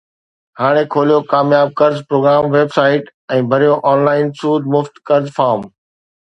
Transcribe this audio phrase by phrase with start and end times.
[0.59, 5.61] ھاڻي کوليو ڪامياب قرض پروگرام ويب سائيٽ ۽ ڀريو آن لائن سود مفت قرض فارم